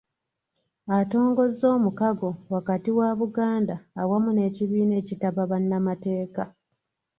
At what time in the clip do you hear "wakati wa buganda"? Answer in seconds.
2.55-3.75